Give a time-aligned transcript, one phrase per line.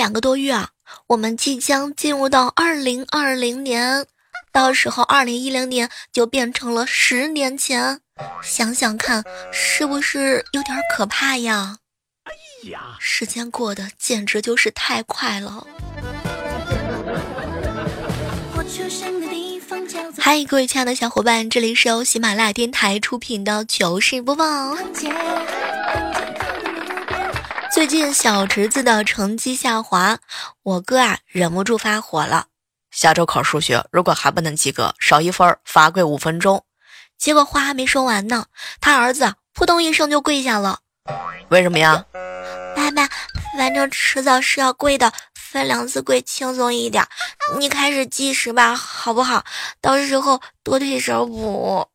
[0.00, 0.70] 两个多月啊，
[1.08, 4.06] 我们即将进入到二零二零年，
[4.50, 8.00] 到时候二零一零年就变成了十年前，
[8.42, 9.22] 想想看，
[9.52, 11.76] 是不是有点可怕呀？
[12.24, 15.66] 哎呀，时间过得简直就是太快了。
[20.16, 24.74] 嗨，各位亲爱的小伙伴，这里是由喜马拉雅电台出品的糗事播报。
[27.72, 30.18] 最近小侄子的成绩下滑，
[30.62, 32.46] 我哥啊忍不住发火了。
[32.90, 36.64] 下周考数学，如果还不能及格，少一分罚跪五分钟。
[37.16, 38.46] 结果话还没说完呢，
[38.80, 40.80] 他儿子扑通一声就跪下了。
[41.50, 42.04] 为什么呀？
[42.74, 43.08] 爸爸，
[43.56, 47.06] 反正迟早是要跪的，分两次跪轻松一点。
[47.56, 49.44] 你开始计时吧，好不好？
[49.80, 51.86] 到时候多退手补。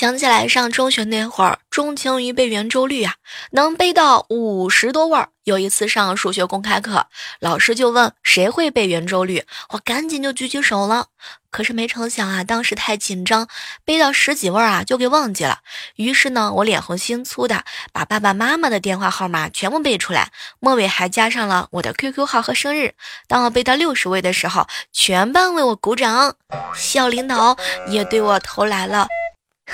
[0.00, 3.16] 想起来上中学那会儿，钟情于背圆周率啊，
[3.50, 5.26] 能背到五十多位。
[5.44, 11.08] 有一次上数学公开课，老师就问谁会背圆周率，我赶紧就举起手了。
[11.50, 13.46] 可是没成想啊，当时太紧张，
[13.84, 15.58] 背到十几位啊就给忘记了。
[15.96, 22.94] 于是呢，我脸红心粗的把爸爸妈妈的电话号码全部背出来，末尾还加上了我的 QQ 号和生日。
[23.28, 26.36] 当我背到六十位的时候，全班为我鼓掌，
[26.74, 29.06] 校领导也对我投来了。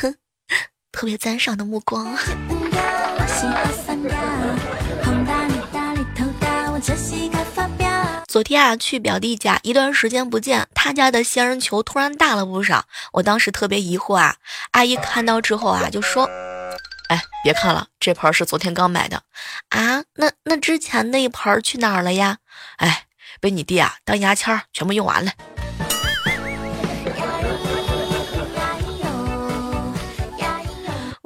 [0.01, 0.15] 哼，
[0.93, 2.17] 特别赞赏的目光。
[8.29, 12.85] 昨天啊，去表弟家，一段时间不见，他家的仙人球突然大了不少。
[13.13, 14.37] 我当时特别疑惑啊，
[14.73, 16.29] 阿姨看到之后啊，就说
[17.09, 19.23] ：“哎，别看了，这盆是昨天刚买的。”
[19.71, 22.37] 啊，那那之前那一盆去哪儿了呀？
[22.77, 23.07] 哎，
[23.41, 25.33] 被你弟啊当牙签儿，全部用完了。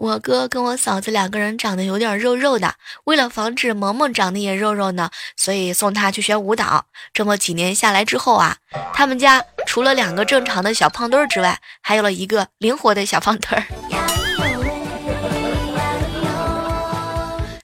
[0.01, 2.75] 我哥跟我嫂子两个人长得有点肉肉的，
[3.05, 6.87] 为了防止萌萌长得也肉肉呢，所以送他去学舞蹈。
[7.13, 8.57] 这么几年下来之后啊，
[8.95, 14.10] 他们家除了两个正常的小胖墩儿之外，还有了一个灵活的小胖墩儿。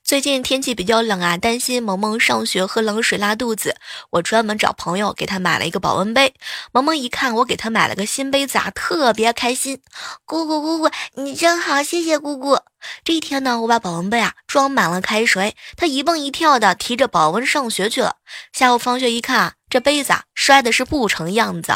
[0.07, 3.75] 最近天气比较冷啊，担心萌萌上学喝冷水拉肚子，
[4.11, 6.33] 我专门找朋友给她买了一个保温杯。
[6.71, 9.81] 萌萌一看我给她买了个新杯子啊，特别开心。
[10.25, 12.61] 姑姑姑姑，你真好，谢谢姑姑。
[13.03, 18.19] 这一天呢，我把保温杯啊装满了开水，她一蹦一跳的提着保温上学去了。
[18.53, 21.73] 下午放学一看啊，这杯子啊摔的是不成样子，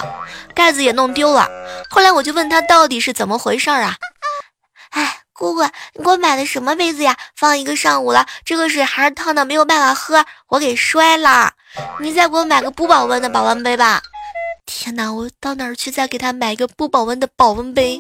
[0.55, 1.49] 盖子也弄丢了。
[1.91, 3.97] 后来我就问她到底是怎么回事啊？
[4.91, 5.17] 哎。
[5.41, 5.63] 姑姑，
[5.95, 7.17] 你给我买的什么杯子呀？
[7.35, 11.53] 放一个上午了，这个水还是烫的，没有办法喝，我给摔了。
[11.99, 14.03] 你再给我买个不保温的保温杯吧。
[14.67, 17.99] 天哪，我到哪儿去再给他买一个不保温的保温杯？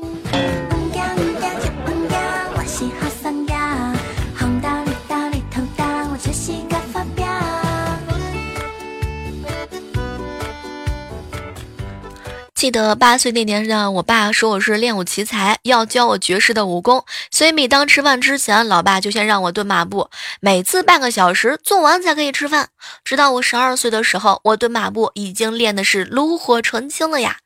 [12.60, 20.10] 记得八岁那年呢，我爸说我是练武奇才，要教我绝世的武功，所以每当吃饭之前，老爸就先让我蹲马步，
[20.42, 22.68] 每次半个小时做完才可以吃饭。
[23.02, 27.38] 直到我十二岁的时候，我蹲马步已经练的是炉火纯青了呀。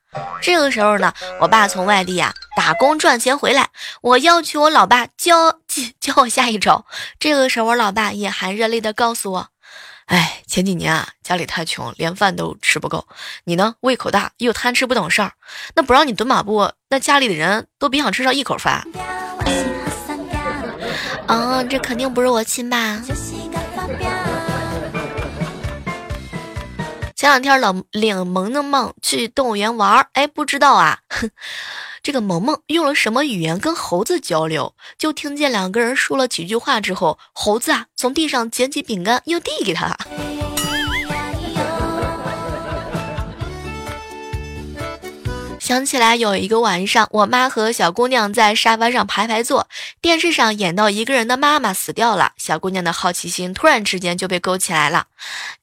[0.43, 3.69] 这个时候呢，我爸从外地呀打工赚钱回来，
[4.03, 6.85] 我要求我老爸教教教我下一招。
[7.21, 9.54] 这个时候，我老爸眼含热泪的告诉我。
[10.07, 13.07] 哎，前几年啊，家里太穷，连饭都吃不够。
[13.45, 15.33] 你呢，胃口大又贪吃不懂事儿，
[15.75, 18.87] 那不让你蹲马步，那家里的人都别想吃上一口饭。
[21.27, 23.01] 嗯，这肯定不是我亲爸。
[27.25, 30.99] 前两天老领萌萌梦去动物园玩，哎，不知道啊。
[32.03, 34.75] 这个萌萌用了什么语言跟猴子交流？
[34.99, 39.97] 就听见两个人说了几句话之后，猴子啊从地上捡起饼干又递给他。
[45.65, 49.67] 想起来有一个晚上，我妈和小姑娘在沙发上排排坐，
[50.03, 55.07] 电视上演到一个人的妈妈死掉了，小姑娘的好奇心突然之间就被勾起来了。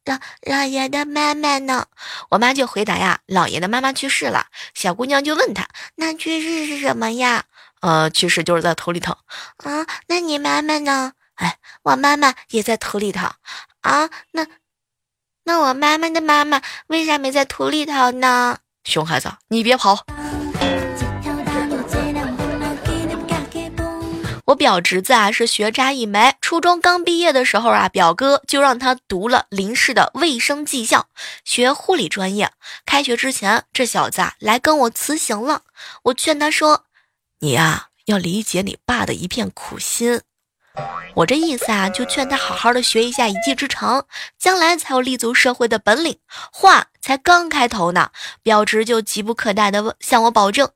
[0.03, 1.85] 老老爷的妈妈呢？
[2.31, 4.47] 我妈就回答呀，老爷的妈妈去世了。
[4.73, 5.67] 小姑娘就问他，
[5.97, 7.43] 那去世是什么呀？
[7.81, 9.11] 呃，去世就是在土里头。
[9.57, 11.13] 啊，那你妈妈呢？
[11.35, 13.27] 哎，我妈妈也在土里头。
[13.81, 14.47] 啊，那
[15.43, 18.57] 那我妈妈的妈妈为啥没在土里头呢？
[18.83, 20.05] 熊孩子，你别跑！
[24.45, 31.07] 我表侄子啊是学渣一枚，初中刚毕业的时候啊，表哥就让他读了临市的卫生技校，
[31.45, 32.51] 学护理专业。
[32.85, 35.61] 开学之前，这小子啊来跟我辞行了。
[36.03, 36.85] 我劝他说
[37.39, 40.21] ：“你呀，要理解你爸的一片苦心。”
[41.13, 44.05] 我这意思啊，就劝他好好的学一下一技之长，
[44.39, 46.17] 将来才有立足社会的本领。
[46.51, 50.69] 话才刚开头呢，表侄就急不可待的向我保证。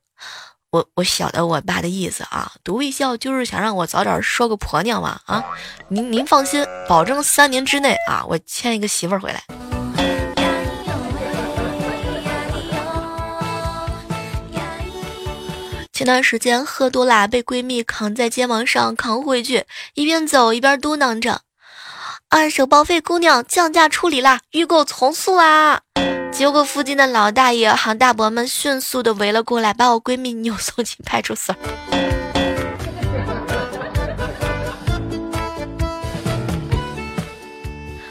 [0.70, 5.42] 我我晓得我爸的意思啊，读卫校就是想让我早点说个婆娘嘛啊！
[5.88, 9.42] 您您放心，保证三年之内啊，我牵一个媳妇儿回来。
[15.96, 19.64] 前段时间喝多啦，被闺蜜扛在肩膀上扛回去，
[19.94, 21.40] 一边走一边嘟囔着
[22.28, 25.80] ：“二手报废姑娘降价处理啦，预购从速啦！”
[26.30, 31.56] 结果附近的老大爷、行大伯们迅速的围了过来，把我闺蜜扭送进派出所。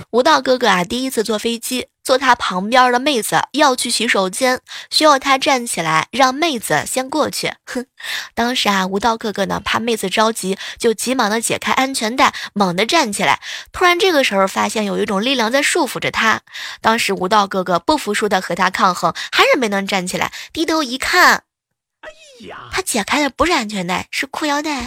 [0.09, 4.61] 吴道哥哥啊，第一次坐飞机，坐他旁边的妹子要去洗手间，
[4.91, 7.51] 需要他站起来让妹子先过去。
[7.65, 7.87] 哼，
[8.35, 13.41] 当时啊，吴道哥哥呢怕妹子着急，就急忙的解开安全带，猛地站起来。
[13.73, 16.41] 突然这个时候发现有一种力量在束缚着他，
[16.79, 20.31] 当时吴道哥哥不服输的和他抗衡，还是没能站起来。
[20.53, 21.43] 低头一看，
[22.01, 22.09] 哎
[22.47, 24.85] 呀，他解开的不是安全带，是裤腰带。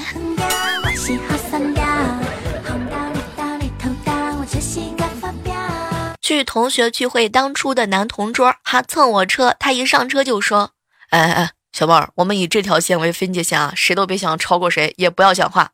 [6.29, 10.73] 去同学聚会，当初的男同桌还蹭我车，他一上车就说
[11.09, 15.71] ：“哎哎哎，小妹儿，我们以这条线为分界线啊，谁都别想超过谁，也不要讲话。”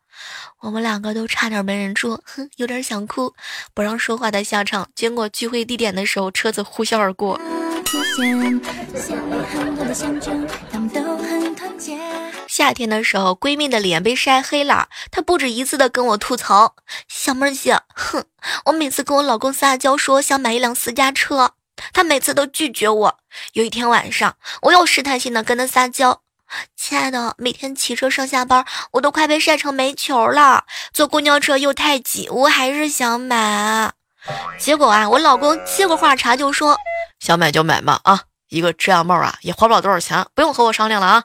[0.62, 3.34] 我们两个都差点没忍住，哼，有点想哭。
[3.74, 7.36] 不让说话的下场，经过聚会地点的时候，车子呼啸而过。
[10.70, 11.98] 他们都很团结
[12.56, 16.76] 夏天的时候，闺蜜的脸被晒黑了，她不止一次的跟我吐槽
[17.10, 18.22] ：“小妹儿姐，哼，
[18.66, 21.54] 我每次跟我老公撒娇说想买一辆私家车，
[21.92, 23.18] 他每次都拒绝我。
[23.54, 26.20] 有一天晚上，我又试探性的跟他撒娇：
[26.76, 30.62] 亲爱的，每天骑车上下班，我都快被晒成煤球了，
[30.92, 33.90] 坐公交车又太挤，我还是想买。
[34.60, 36.78] 结果啊，我老公接过话茬就说：
[37.18, 41.24] 想买就买嘛，啊，一个遮阳帽啊，也花不了多少钱，不用和我商量了啊。”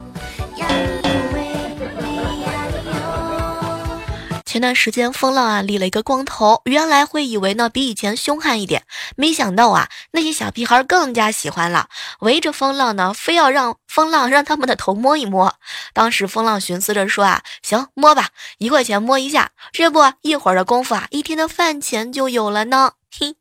[4.49, 8.83] 前段时间风浪啊理了一个光头，原来会以为呢比以前凶悍一点，
[9.15, 11.87] 没想到啊那些小屁孩更加喜欢了，
[12.21, 15.53] 围着风浪呢，非要让风浪让他们的头摸一摸。
[15.93, 22.93] 当时风浪寻思着说啊，行摸吧，一块钱摸一下，这不一会儿的功夫啊，一天的饭钱就有了呢。
[23.15, 23.35] 嘿，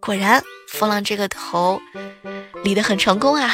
[0.00, 1.80] 果然风浪这个头
[2.64, 3.48] 理得很成功啊。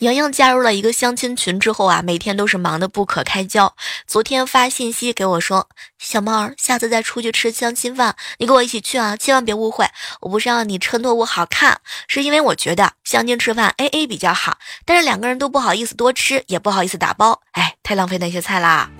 [0.00, 3.74] 莹莹加入了一个相亲群之后啊，每天都是忙得不可开交。
[4.06, 5.68] 昨天发信息给我说
[5.98, 9.86] ：“小猫儿，下次再出去吃相亲饭，你跟我一起去啊，千万别误会，
[10.20, 18.90] 我不是让你衬托我好看，是因为我觉得相亲吃饭 A A 比较好，但是两个人都不好意思多吃，也不好意思打包，哎，太浪费那些菜啦。”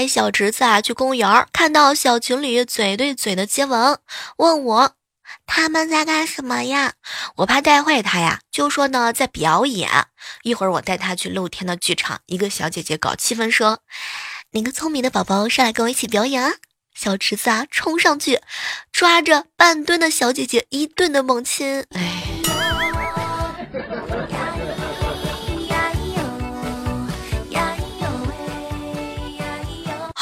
[0.00, 3.98] 带小侄子啊去公园，看到小情侣嘴对嘴的接吻，
[4.38, 4.94] 问我
[5.44, 6.94] 他们在干什么呀？
[7.36, 9.90] 我怕带坏他呀，就说呢在表演。
[10.42, 13.80] 一会儿我带他去露天的剧场，一个小姐姐搞气氛说
[14.52, 16.52] ：“哪个聪明的宝宝上来跟我一起表演啊？”
[16.96, 18.40] 小侄子啊冲上去，
[18.90, 22.59] 抓着半蹲的小姐姐一顿的猛亲，哎。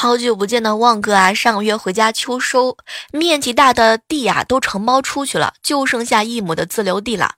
[0.01, 2.77] 好久不见的旺哥啊，上个月回家秋收，
[3.11, 7.33] 面积大的地呀都承包出去了，就剩下一亩的自留地了。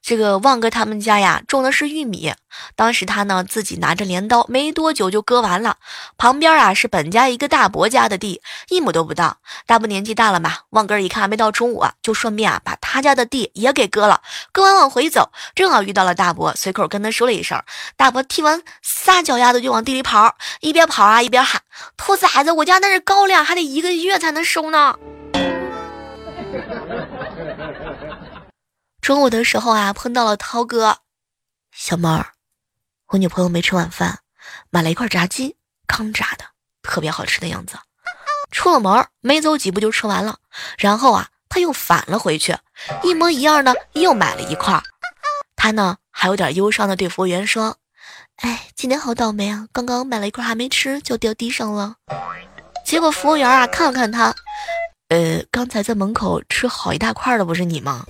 [0.00, 2.32] 这个旺哥他们家呀种的是玉米，
[2.74, 5.76] 当时他呢自己拿着镰刀，没多久就割完了。
[6.16, 9.36] 旁边啊是本家一个大伯家的地，一亩都不到。
[9.66, 14.22] 大伯年纪大了嘛，旺哥一看没到中午啊，就顺便啊把他家的地也给割了。
[14.50, 17.62] 割完往回走，正好遇到了大伯，随口跟他说了一声。
[17.98, 21.60] 大伯听完撒脚丫子就往地里跑，一边跑啊一边喊
[21.98, 24.98] ：“兔崽子，我家那是高粱，还得一个月才能收呢。
[29.02, 31.00] ”中午的时候啊，碰到了涛哥，
[31.72, 32.32] 小猫儿，
[33.08, 34.20] 我女朋友没吃晚饭，
[34.70, 36.44] 买了一块炸鸡，刚炸的，
[36.82, 37.76] 特别好吃的样子。
[38.50, 40.38] 出了门没走几步就吃完了，
[40.78, 42.56] 然后啊，他又返了回去，
[43.02, 44.82] 一模一样的又买了一块。
[45.56, 47.76] 他呢还有点忧伤的对服务员说
[48.38, 51.96] ：“哎，今天好倒霉啊，刚刚买了一块还没吃就掉地上了。”
[52.84, 54.34] 结果服务员啊看了看他，
[55.08, 58.04] 呃，刚才在门口吃好一大块的不是你吗？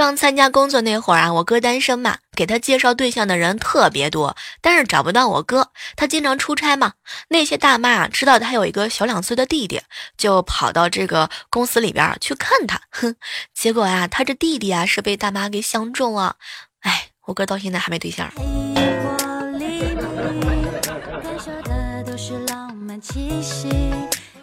[0.00, 5.72] 刚参加工作那会儿啊，我哥单身嘛，给他介绍对象的人特别多，但是找不到我哥。
[5.94, 6.94] 他经常出差嘛，
[7.28, 9.82] 那些大妈啊知道他有一个小两岁的弟弟，
[10.16, 12.80] 就跑到这个公司里边去看他。
[12.90, 13.14] 哼，
[13.52, 16.36] 结果呀，他这弟弟啊是被大妈给相中了。
[16.80, 18.32] 哎，我哥到现在还没对象。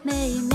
[0.04, 0.48] 每一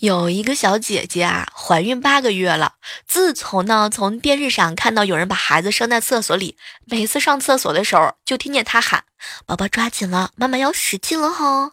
[0.00, 2.74] 有一个小姐姐啊，怀孕八个月了。
[3.08, 9.02] 自从呢，从电视上看到有人把孩子生在厕所里，每次上厕所的时候，就听见她喊
[9.44, 11.72] ：“宝宝抓紧了，妈妈要使劲了哈。”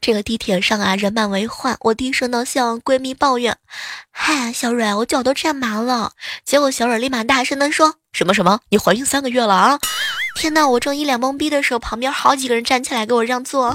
[0.00, 1.76] 这个地铁上啊，人满为患。
[1.80, 3.58] 我低声的向闺蜜抱怨
[4.12, 6.12] ：“嗨，小蕊，我脚都站麻了。”
[6.46, 8.60] 结果小蕊立马大声的说：“什么什么？
[8.68, 9.80] 你怀孕三个月了啊？”
[10.36, 13.72] 天呐，我正一脸懵逼的时候，旁边好几个人站起来给我让座。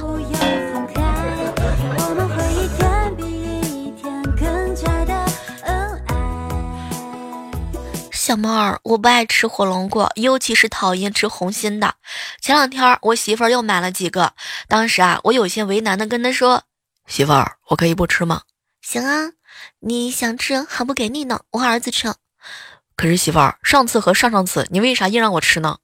[8.11, 11.95] 小猫儿，我不爱吃火龙果，尤其是讨厌吃红心的。
[12.39, 14.33] 前两天我媳妇儿又买了几个，
[14.67, 16.63] 当时啊，我有些为难的跟她说
[17.07, 18.43] ：“媳妇儿，我可以不吃吗
[18.81, 19.31] ？”“行啊，
[19.79, 22.13] 你想吃还不给你呢，我儿子吃。
[23.01, 25.79] ”“可是媳妇儿，上次和上上次你为啥硬让我吃呢？”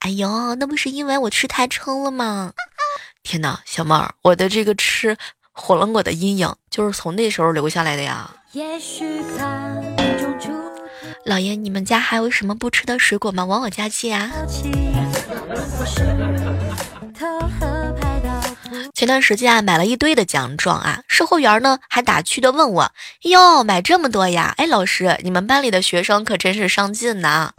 [0.00, 2.54] 哎呦，那不是因为我吃太撑了吗？
[3.22, 5.14] 天哪，小妹儿，我的这个吃
[5.52, 8.30] 火龙果的阴影就是从那时候留下来的呀。
[11.26, 13.44] 老爷，你们家还有什么不吃的水果吗？
[13.44, 14.30] 往我家寄啊。
[18.94, 24.54] 前段时间啊，买了一堆的奖状啊，售货员呢还打趣的问我：“哟，买这么多呀？
[24.58, 27.52] 哎，老师，你们班里的学生可真是上进呢。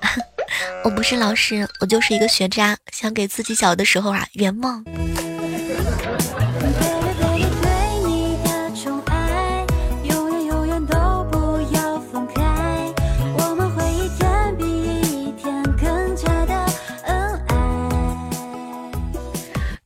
[0.84, 4.84] ”我不是老师，我就是一个学渣，想给自己小的时候啊圆梦。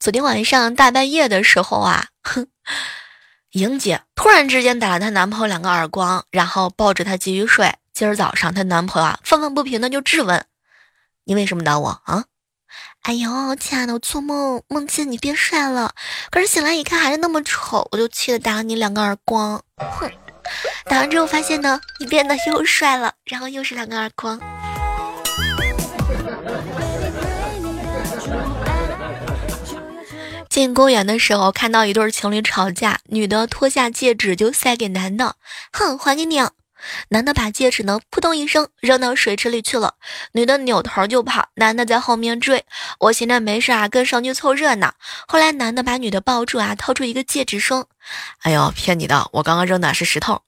[0.00, 2.46] 昨天晚上大半夜的时候啊，哼，
[3.50, 7.74] 莹姐突然之间打了她男朋友两个耳光，然后抱着他继续睡。
[7.92, 10.46] 今儿早上她男朋友啊愤愤不平的就质问。
[11.24, 12.24] 你为什么打我啊？
[13.02, 15.92] 哎呦，亲爱的，我做梦梦见你变帅了，
[16.30, 19.62] 可是醒来一看还是那么丑，我就气得打了你两个耳光。
[19.76, 20.10] 哼，
[20.86, 24.40] 打完之后发现呢，你变得又帅了，然后又是两个耳光。
[30.50, 35.36] 进公园的时候看到一对情侣吵架，女的脱下戒指就塞给男的，
[35.72, 36.40] 哼，还给你。
[37.10, 39.94] 男的把戒指呢，扑通一声扔到水池里去了。
[40.32, 42.64] 女的扭头就跑，男的在后面追。
[42.98, 44.92] 我闲着没事啊，跟上去凑热闹。
[45.28, 47.88] 后来男的把女的抱住啊，掏出一个戒指说
[48.42, 50.42] ：“哎呦，骗你的，我刚刚扔的是石头。”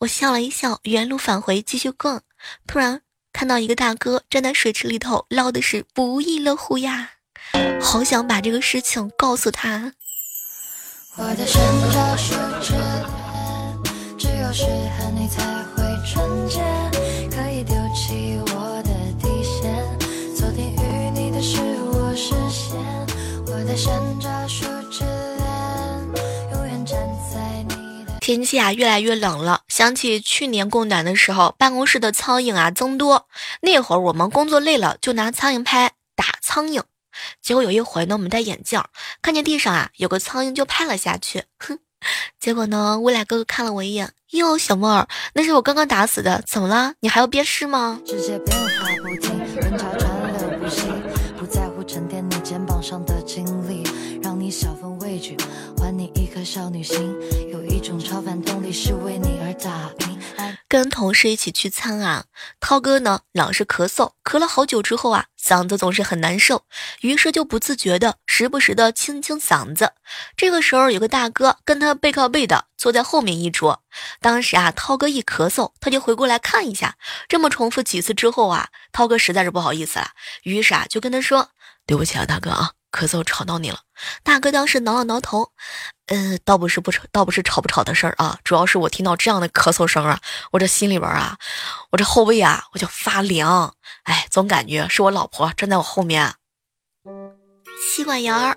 [0.00, 2.22] 我笑了一笑，原路返回继续逛。
[2.66, 3.02] 突然
[3.34, 7.10] 看到一个大哥站在水池里头捞的是不亦乐乎呀，
[7.80, 9.92] 好想把这个事情告诉他。
[11.16, 11.44] 我的
[14.18, 15.42] 只有是和你才
[15.74, 16.60] 会纯洁，
[17.30, 18.90] 可以丢弃我的
[19.20, 19.98] 底线。
[20.34, 21.58] 昨天与你的是
[21.90, 22.78] 我视线，
[23.46, 25.44] 我在闪着数指链，
[26.52, 26.98] 永远站
[27.32, 28.12] 在你的。
[28.20, 33.26] 天气啊越来越冷了，想起去年供暖的时候，办公室的苍蝇啊增多。
[33.60, 36.82] 那会儿我们工作累了，就拿苍蝇拍打苍蝇。
[37.40, 38.82] 结果有一回呢，我们戴眼镜，
[39.20, 41.44] 看见地上啊有个苍蝇，就拍了下去。
[41.58, 41.78] 哼。
[42.40, 42.98] 结果呢？
[42.98, 46.94] 未来哥哥看了我一眼，哟，小妹儿，那是我刚刚打死的，怎么了？
[46.98, 48.00] 你还要鞭尸吗？
[48.02, 48.08] 不
[50.68, 50.82] 息，
[51.38, 53.84] 不在乎沉淀你肩膀上的经历，
[54.20, 55.36] 让你小分畏惧，
[55.78, 57.14] 还你一颗少女心。
[57.52, 60.01] 有一种超凡动力是为你而打拼。
[60.72, 62.24] 跟同事一起聚餐啊，
[62.58, 66.64] 涛哥呢老是咳嗽，咳了好久之后啊，嗓子总是很难受，
[67.02, 69.92] 于是就不自觉的时不时的清清嗓子。
[70.34, 73.82] 这个时候有个大哥跟他背靠背的坐在后面一桌，
[74.22, 76.96] 当时啊，涛哥一咳嗽，他就回过来看一下。
[77.28, 80.12] 这么重复几次之后啊，涛哥实在是不好意思了，
[80.44, 81.50] 于是啊就跟他说
[81.86, 83.80] ：“对不起啊，大哥啊。”咳嗽吵到你了，
[84.22, 85.50] 大哥当时挠了挠头，
[86.06, 90.20] 呃，倒不是不吵，倒不是吵不吵的事儿啊，主要是我听到这样的咳嗽声啊，
[90.52, 91.38] 我这心里边啊，
[91.90, 96.34] 我这后背啊，我就发凉，哎，总感觉是我老婆站在我后面。
[97.94, 98.56] 吸管儿。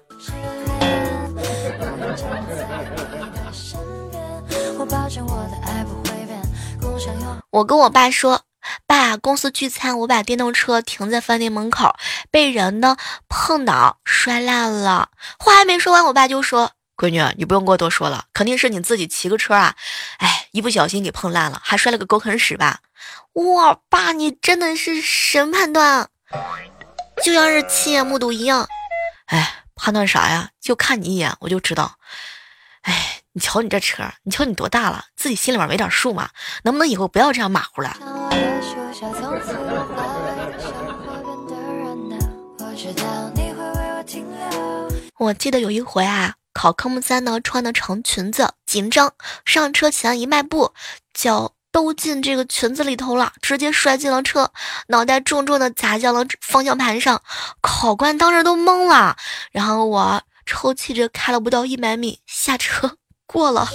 [7.49, 8.44] 我跟我爸说。
[8.87, 11.95] 爸，公司聚餐，我把电动车停在饭店门口，
[12.29, 15.09] 被人呢碰倒摔烂了。
[15.39, 19.75] 话还没说完，我爸就说：“闺女，你不用给我多说了，肯定是你自己骑个车啊，
[20.19, 22.79] 哎，一不小心给碰烂了，还摔了个狗啃屎吧？”
[23.33, 26.07] 哇，爸，你真的是神判断，
[27.23, 28.67] 就像是亲眼目睹一样。
[29.25, 30.49] 哎，判断啥呀？
[30.61, 31.97] 就看你一眼我就知道。
[32.83, 36.29] 哎，你瞧你这车，你瞧你多大了，自己心里面没点数吗？
[36.63, 37.97] 能不能以后不要这样马虎了？
[45.17, 49.11] 我记得有一回啊，考科目三呢，穿的长裙子，紧张，
[49.43, 50.71] 上车前一迈步，
[51.13, 54.49] 脚都进这个裙子里头了，直接摔进了车，
[54.87, 57.21] 脑袋重重的砸在了方向盘上，
[57.59, 59.17] 考官当时都懵了，
[59.51, 60.23] 然后我。
[60.47, 62.97] 抽泣着开了不到一百米，下车
[63.35, 63.67] 过了。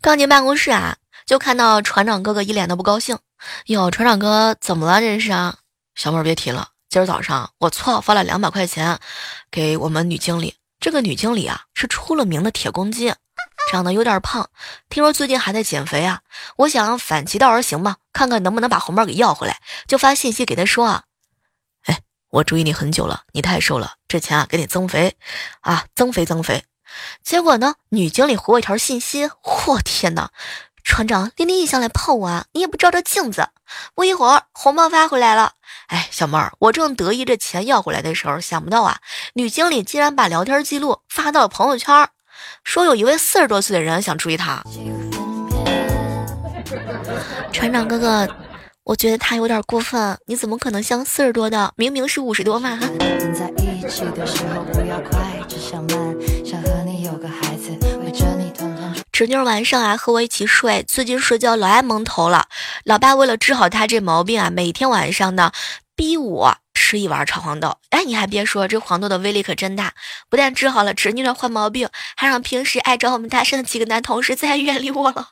[0.00, 3.16] 刚进办公室啊，就看到船长哥哥一脸的不高兴。
[3.66, 5.00] 哟，船长哥怎么了？
[5.00, 5.54] 这是啊，
[5.94, 8.98] 小妹别提了，今儿早上我错发了两百块钱
[9.48, 10.56] 给我们女经理。
[10.80, 13.14] 这个女经理啊，是出了名的铁公鸡。
[13.70, 14.48] 长得有点胖，
[14.88, 16.20] 听说最近还在减肥啊！
[16.56, 19.58] 我想反其道而行吧，看看能不能把红包给要回来。
[19.86, 21.02] 就发信息给她说啊，
[22.30, 25.16] 我注意你很久了，你太瘦了，这钱啊给你增肥，
[25.60, 26.64] 啊增肥增肥。
[27.22, 29.30] 结果呢，女经理回我一条信息，
[29.68, 30.30] 我天哪！
[30.84, 33.48] 船长连你异想来泡我啊，你也不照照镜子。
[33.94, 35.54] 不一会儿，红包发回来了。
[35.88, 39.00] 哎，小妹儿，我正得意这钱要回来的时候，想不到啊，
[39.34, 42.08] 女经理竟然把聊天记录发到了朋友圈。
[42.62, 44.62] 说有一位四十多岁的人想追她，
[47.52, 48.28] 船长哥哥，
[48.86, 50.16] 我觉得他有点过分。
[50.26, 51.72] 你怎么可能像四十多的？
[51.74, 52.78] 明明是五十多嘛！
[59.10, 62.46] 侄女晚上啊和我一起睡，最近睡觉老爱蒙头了。
[62.84, 65.50] 老爸为了治好他这毛病啊，每天晚上呢
[65.96, 66.56] 逼我。
[66.86, 69.92] 吃一碗炒黄豆，哎，你还别说，这黄豆的威力可真大，
[70.30, 75.26] 不但治好了侄女的坏毛病，还让平时爱找我们搭讪的几个男同事再也 远离我了。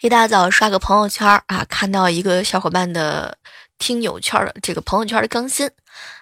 [0.00, 3.36] 一大早刷个朋友圈啊，看到一个小伙伴的
[3.82, 5.68] 听友圈的这个朋友圈的更新。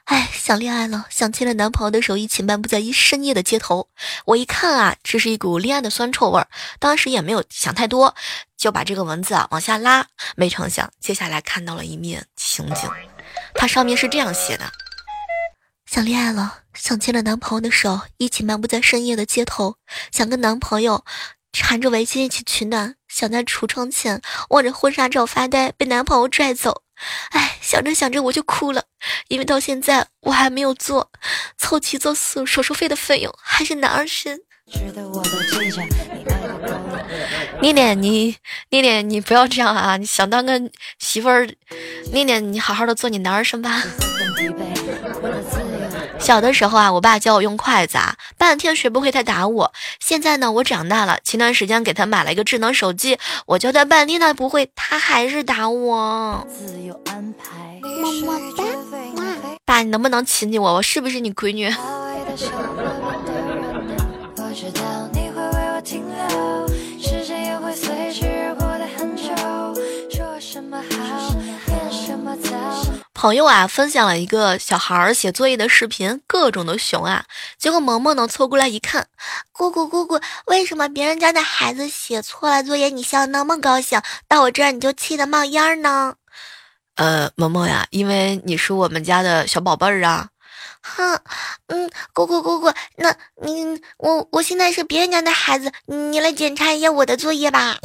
[0.04, 3.90] 哎，想恋爱了，想牵着男朋友的手一起漫步在一深夜的街头。
[4.24, 6.48] 我一看啊，这是一股恋爱的酸臭味儿。
[6.78, 8.14] 当时也没有想太多，
[8.56, 10.06] 就把这个文字啊往下拉。
[10.36, 12.90] 没成想，接下来看到了一面情景，
[13.54, 14.64] 它上面是这样写的：
[15.84, 19.76] 想恋爱了，想牵着男朋友的手一起漫步在深夜的街头，
[20.10, 21.04] 想跟男朋友
[21.52, 26.82] 缠着围巾一起取暖，想在橱窗前望着婚纱照发呆，被男朋友拽走。
[27.30, 28.84] 哎，想着想着我就哭了，
[29.28, 31.10] 因为到现在我还没有做
[31.56, 34.40] 凑齐做手手术费的费用，还是男儿身。
[37.60, 38.36] 念念，你
[38.70, 39.96] 念念，你不要这样啊！
[39.96, 40.60] 你想当个
[40.98, 41.48] 媳妇儿，
[42.12, 43.82] 念念，你好好的做你男儿身吧。
[46.20, 49.72] 小的时候啊，我爸教我用筷子啊，半天学不会，他打我。
[49.98, 56.46] 现在呢，我长大了，前段时间给他买了一个智能手机，我教他半天他不会，他还是打我。
[57.82, 58.64] 么么哒，
[59.64, 60.74] 爸，你能不能亲亲我？
[60.74, 61.68] 我是不是你闺女？
[73.20, 77.26] 朋友啊，分享了一个小孩写作业的视频，各种的熊啊。
[77.58, 79.08] 结果萌萌呢凑过来一看，
[79.52, 86.14] 姑姑姑姑，为什么别人家的孩子写错了作业，你笑那么高兴，到我这儿你就气得冒烟呢？
[86.96, 90.28] 呃，萌萌呀，因为你是我们家的小宝贝儿啊。
[90.80, 91.20] 哼，
[91.66, 97.76] 嗯，姑姑姑姑，那你我我现在是别人家的孩子，你来检查一下我的作业吧。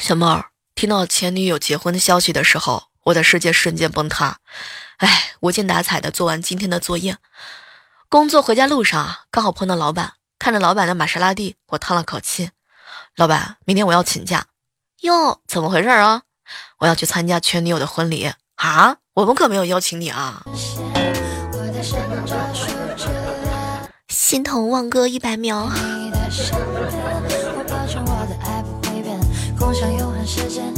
[0.00, 4.38] 小妹儿听到前女友结婚的消息的时候，我的世界瞬间崩塌。
[4.96, 7.18] 哎，无精打采的做完今天的作业，
[8.08, 12.48] 工作回家路上啊刚好碰到老板，看着老板的玛莎拉蒂，我叹了口气。
[13.16, 14.46] 老板，明天我要请假。
[15.02, 16.22] 哟，怎么回事啊？
[16.78, 18.96] 我要去参加前女友的婚礼啊！
[19.12, 20.42] 我们可没有邀请你啊！
[24.08, 25.70] 心疼忘歌一百秒。
[30.30, 30.69] 时间，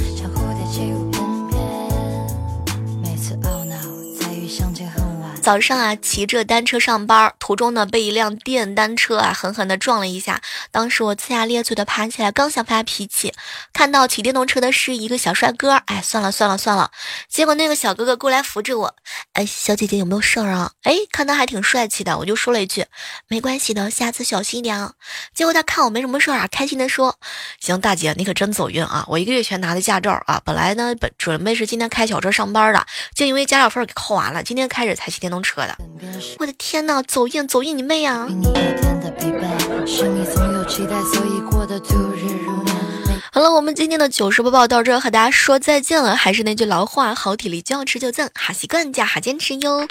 [5.43, 10.41] 早上啊，骑着单车上班，途中呢被一辆电单车啊狠狠的撞了一下。
[10.71, 13.35] 当时我呲牙咧嘴的爬起来，刚想发脾气，
[13.73, 16.93] 看到骑电动车的是一个小帅哥，哎，算了算了算了。
[17.29, 18.95] 结果那个小哥哥过来扶着我，
[19.33, 20.71] 哎，小姐姐有没有事儿啊？
[20.85, 22.87] 哎，看他还挺帅气的，我就说了一句，
[23.27, 24.93] 没关系的，下次小心一点啊。
[25.35, 27.19] 结果他看我没什么事儿啊，开心的说，
[27.59, 35.77] 行，大姐你可真走运啊，我一个月前拿的驾照啊，本来呢本准备是今天开小车上班的，就因为驾照分给扣完了，今天开始才骑电动车的。
[36.39, 38.29] 我的天呐，走运走运你妹啊！
[43.35, 46.15] 好了，我们今天的糗事播报到这，和大家说再见了。
[46.15, 49.89] 还是那句老话，好体力就要持久战，好习惯加好坚持哟。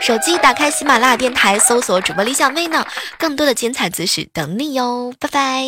[0.00, 2.86] 手机打开喜马拉雅电台，搜索主播李小妹呢，
[3.18, 5.66] 更多的精彩姿势等你哟，拜拜。